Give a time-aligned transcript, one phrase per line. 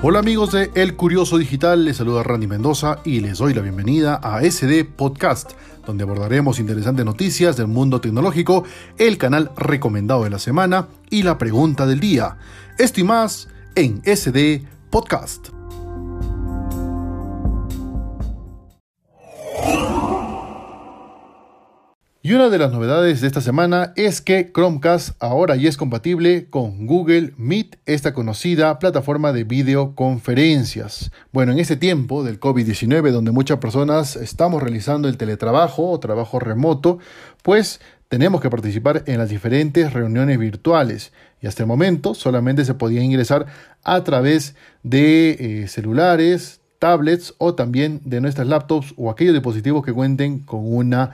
[0.00, 4.20] Hola amigos de El Curioso Digital, les saluda Randy Mendoza y les doy la bienvenida
[4.22, 8.62] a SD Podcast, donde abordaremos interesantes noticias del mundo tecnológico,
[8.96, 12.36] el canal recomendado de la semana y la pregunta del día.
[12.78, 15.57] Esto y más en SD Podcast.
[22.28, 26.50] Y una de las novedades de esta semana es que Chromecast ahora ya es compatible
[26.50, 31.10] con Google Meet, esta conocida plataforma de videoconferencias.
[31.32, 36.38] Bueno, en este tiempo del COVID-19, donde muchas personas estamos realizando el teletrabajo o trabajo
[36.38, 36.98] remoto,
[37.42, 42.74] pues tenemos que participar en las diferentes reuniones virtuales y hasta el momento solamente se
[42.74, 43.46] podía ingresar
[43.84, 45.30] a través de
[45.62, 51.12] eh, celulares, tablets o también de nuestras laptops o aquellos dispositivos que cuenten con una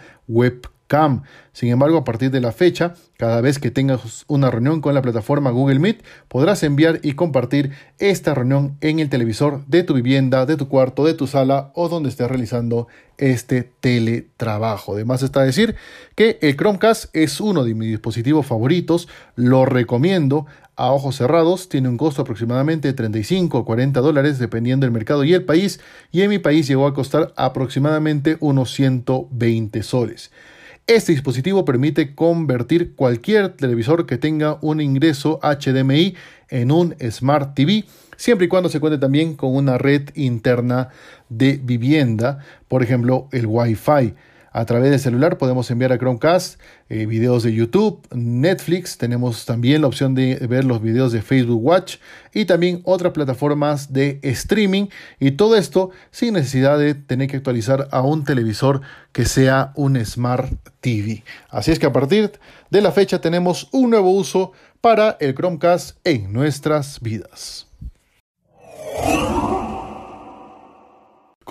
[1.53, 5.03] sin embargo, a partir de la fecha, cada vez que tengas una reunión con la
[5.03, 10.47] plataforma Google Meet, podrás enviar y compartir esta reunión en el televisor de tu vivienda,
[10.47, 12.87] de tu cuarto, de tu sala o donde estés realizando
[13.19, 14.95] este teletrabajo.
[14.95, 15.75] Además está decir
[16.15, 21.89] que el Chromecast es uno de mis dispositivos favoritos, lo recomiendo a ojos cerrados, tiene
[21.89, 25.81] un costo aproximadamente de 35 o 40 dólares dependiendo del mercado y el país,
[26.13, 30.31] y en mi país llegó a costar aproximadamente unos 120 soles.
[30.87, 36.15] Este dispositivo permite convertir cualquier televisor que tenga un ingreso HDMI
[36.51, 37.87] en un Smart TV,
[38.19, 40.91] siempre y cuando se cuente también con una red interna
[41.31, 44.13] de vivienda, por ejemplo el Wi-Fi.
[44.57, 49.81] A través del celular podemos enviar a Chromecast eh, videos de YouTube, Netflix, tenemos también
[49.81, 51.97] la opción de ver los videos de Facebook Watch
[52.33, 54.87] y también otras plataformas de streaming
[55.19, 59.97] y todo esto sin necesidad de tener que actualizar a un televisor que sea un
[60.07, 61.25] Smart TV.
[61.51, 62.31] Así es que a partir
[62.71, 67.64] de la fecha tenemos un nuevo uso para el Chromecast en nuestras vidas.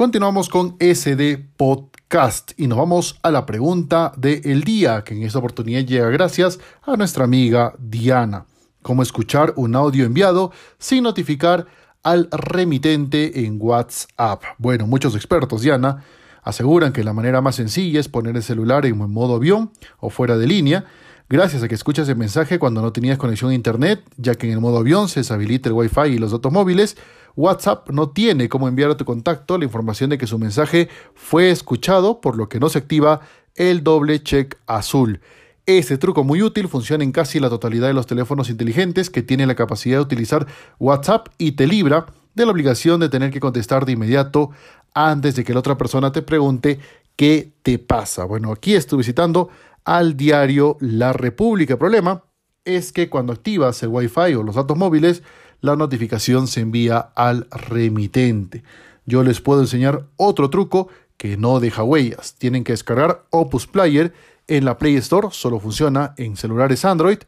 [0.03, 5.39] Continuamos con SD Podcast y nos vamos a la pregunta del día, que en esta
[5.39, 8.45] oportunidad llega gracias a nuestra amiga Diana.
[8.81, 11.67] ¿Cómo escuchar un audio enviado sin notificar
[12.03, 14.43] al remitente en WhatsApp?
[14.57, 16.03] Bueno, muchos expertos, Diana,
[16.41, 19.71] aseguran que la manera más sencilla es poner el celular en modo avión
[20.01, 20.83] o fuera de línea,
[21.29, 24.53] gracias a que escuchas el mensaje cuando no tenías conexión a Internet, ya que en
[24.53, 26.97] el modo avión se deshabilita el Wi-Fi y los datos móviles,
[27.35, 31.49] WhatsApp no tiene cómo enviar a tu contacto la información de que su mensaje fue
[31.49, 33.21] escuchado, por lo que no se activa
[33.55, 35.21] el doble check azul.
[35.65, 39.47] Este truco muy útil funciona en casi la totalidad de los teléfonos inteligentes que tienen
[39.47, 40.45] la capacidad de utilizar
[40.77, 42.05] WhatsApp y te libra
[42.35, 44.51] de la obligación de tener que contestar de inmediato
[44.93, 46.79] antes de que la otra persona te pregunte
[47.15, 48.25] qué te pasa.
[48.25, 49.49] Bueno, aquí estoy visitando
[49.85, 51.73] al diario La República.
[51.73, 52.23] El problema
[52.65, 55.23] es que cuando activas el Wi-Fi o los datos móviles,
[55.63, 58.63] la notificación se envía al remitente.
[59.05, 62.35] Yo les puedo enseñar otro truco que no deja huellas.
[62.37, 64.13] Tienen que descargar Opus Player
[64.49, 67.19] en la Play Store, solo funciona en celulares Android,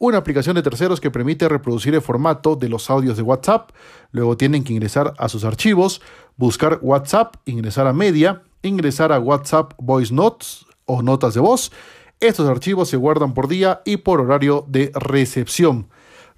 [0.00, 3.70] una aplicación de terceros que permite reproducir el formato de los audios de WhatsApp.
[4.10, 6.02] Luego tienen que ingresar a sus archivos,
[6.36, 11.70] buscar WhatsApp, ingresar a Media, ingresar a WhatsApp Voice Notes o notas de voz.
[12.18, 15.86] Estos archivos se guardan por día y por horario de recepción.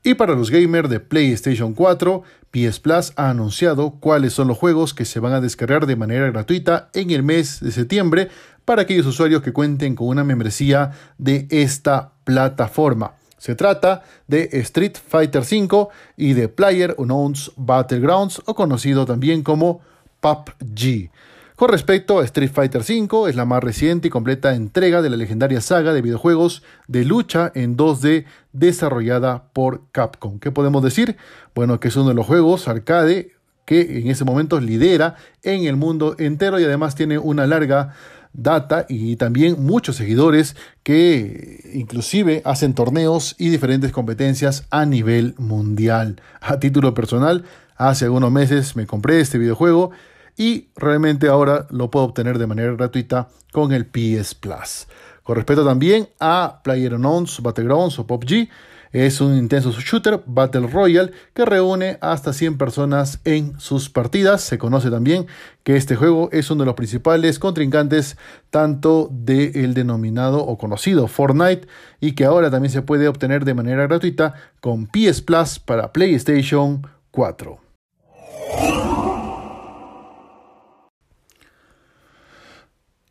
[0.06, 4.94] Y para los gamers de PlayStation 4, PS Plus ha anunciado cuáles son los juegos
[4.94, 8.28] que se van a descargar de manera gratuita en el mes de septiembre
[8.66, 13.14] para aquellos usuarios que cuenten con una membresía de esta plataforma.
[13.38, 19.82] Se trata de Street Fighter V y de Player Unknown's Battlegrounds o conocido también como
[20.20, 21.12] PUBG.
[21.56, 25.18] Con respecto a Street Fighter V, es la más reciente y completa entrega de la
[25.18, 30.40] legendaria saga de videojuegos de lucha en 2D desarrollada por Capcom.
[30.40, 31.16] ¿Qué podemos decir?
[31.54, 33.34] Bueno, que es uno de los juegos arcade
[33.66, 37.94] que en ese momento lidera en el mundo entero y además tiene una larga
[38.34, 46.20] data y también muchos seguidores que inclusive hacen torneos y diferentes competencias a nivel mundial.
[46.42, 47.46] A título personal,
[47.76, 49.92] hace algunos meses me compré este videojuego
[50.38, 54.88] y realmente ahora lo puedo obtener de manera gratuita con el PS Plus.
[55.24, 58.50] Con respecto también a PlayerUnknown's Battlegrounds o PUBG,
[58.94, 64.42] Es un intenso shooter Battle Royale que reúne hasta 100 personas en sus partidas.
[64.42, 65.26] Se conoce también
[65.64, 68.18] que este juego es uno de los principales contrincantes
[68.52, 71.68] tanto del denominado o conocido Fortnite
[72.02, 76.86] y que ahora también se puede obtener de manera gratuita con PS Plus para PlayStation
[77.10, 77.73] 4.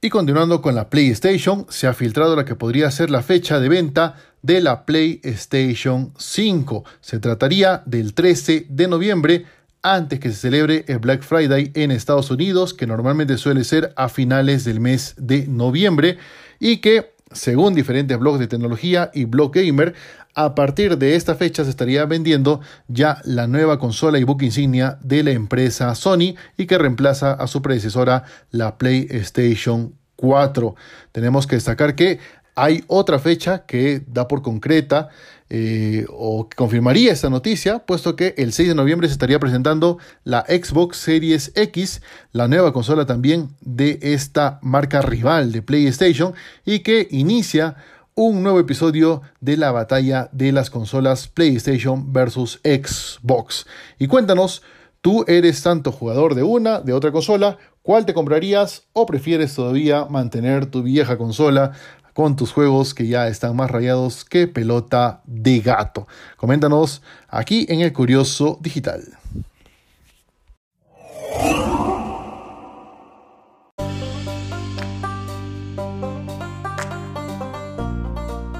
[0.05, 3.69] Y continuando con la PlayStation, se ha filtrado la que podría ser la fecha de
[3.69, 6.85] venta de la PlayStation 5.
[7.01, 9.47] Se trataría del 13 de noviembre,
[9.81, 14.09] antes que se celebre el Black Friday en Estados Unidos, que normalmente suele ser a
[14.09, 16.19] finales del mes de noviembre,
[16.59, 19.95] y que, según diferentes blogs de tecnología y Blog Gamer,
[20.35, 24.99] a partir de esta fecha se estaría vendiendo ya la nueva consola y book insignia
[25.03, 30.75] de la empresa Sony y que reemplaza a su predecesora la PlayStation 4.
[31.13, 32.19] Tenemos que destacar que
[32.55, 35.09] hay otra fecha que da por concreta
[35.49, 39.99] eh, o que confirmaría esta noticia, puesto que el 6 de noviembre se estaría presentando
[40.25, 42.03] la Xbox Series X,
[42.33, 46.35] la nueva consola también de esta marca rival de PlayStation
[46.65, 47.77] y que inicia
[48.15, 53.67] un nuevo episodio de la batalla de las consolas PlayStation versus Xbox.
[53.99, 54.63] Y cuéntanos,
[55.01, 57.57] ¿tú eres tanto jugador de una, de otra consola?
[57.81, 61.73] ¿Cuál te comprarías o prefieres todavía mantener tu vieja consola
[62.13, 66.07] con tus juegos que ya están más rayados que pelota de gato?
[66.37, 69.03] Coméntanos aquí en el Curioso Digital.